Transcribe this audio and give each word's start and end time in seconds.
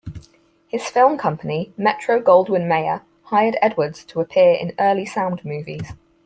His 0.67 0.89
film 0.89 1.19
company 1.19 1.73
Metro-Goldwyn-Mayer 1.77 3.03
hired 3.25 3.55
Edwards 3.61 4.03
to 4.05 4.19
appear 4.19 4.53
in 4.53 4.73
early 4.79 5.05
sound 5.05 5.45
movies. 5.45 5.93